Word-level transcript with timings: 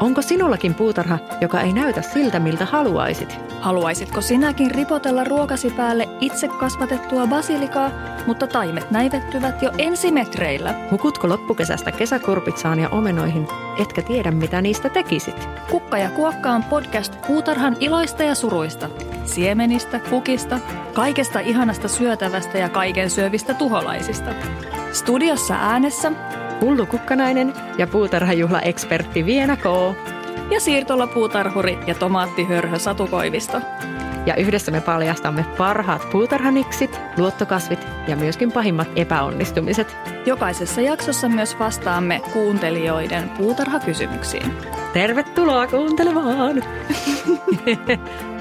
Onko 0.00 0.22
sinullakin 0.22 0.74
puutarha, 0.74 1.18
joka 1.40 1.60
ei 1.60 1.72
näytä 1.72 2.02
siltä, 2.02 2.40
miltä 2.40 2.64
haluaisit? 2.64 3.38
Haluaisitko 3.60 4.20
sinäkin 4.20 4.70
ripotella 4.70 5.24
ruokasi 5.24 5.70
päälle 5.70 6.08
itse 6.20 6.48
kasvatettua 6.48 7.26
basilikaa, 7.26 7.90
mutta 8.26 8.46
taimet 8.46 8.90
näivettyvät 8.90 9.62
jo 9.62 9.70
ensimetreillä? 9.78 10.74
Hukutko 10.90 11.28
loppukesästä 11.28 11.92
kesäkurpitsaan 11.92 12.78
ja 12.78 12.88
omenoihin, 12.88 13.48
etkä 13.82 14.02
tiedä 14.02 14.30
mitä 14.30 14.60
niistä 14.62 14.88
tekisit? 14.88 15.48
Kukka 15.70 15.98
ja 15.98 16.10
Kuokka 16.10 16.50
on 16.50 16.64
podcast 16.64 17.26
puutarhan 17.26 17.76
iloista 17.80 18.22
ja 18.22 18.34
suruista. 18.34 18.90
Siemenistä, 19.28 20.00
kukista, 20.10 20.60
kaikesta 20.94 21.40
ihanasta 21.40 21.88
syötävästä 21.88 22.58
ja 22.58 22.68
kaiken 22.68 23.10
syövistä 23.10 23.54
tuholaisista. 23.54 24.30
Studiossa 24.92 25.54
äänessä 25.54 26.12
Hullu 26.60 26.86
kukkanainen 26.86 27.52
ja 27.78 27.86
puutarhajuhla-ekspertti 27.86 29.26
Viena 29.26 29.56
K. 29.56 29.64
ja 30.50 30.60
siirtolapuutarhuri 30.60 31.78
ja 31.86 31.94
tomaattihörhö 31.94 32.78
Satukoivisto. 32.78 33.60
Ja 34.26 34.36
yhdessä 34.36 34.72
me 34.72 34.80
paljastamme 34.80 35.44
parhaat 35.58 36.10
puutarhaniksit, 36.10 37.00
luottokasvit 37.16 37.86
ja 38.08 38.16
myöskin 38.16 38.52
pahimmat 38.52 38.88
epäonnistumiset. 38.96 39.96
Jokaisessa 40.26 40.80
jaksossa 40.80 41.28
myös 41.28 41.58
vastaamme 41.58 42.20
kuuntelijoiden 42.32 43.28
puutarhakysymyksiin. 43.28 44.52
Tervetuloa 44.92 45.66
kuuntelemaan! 45.66 46.62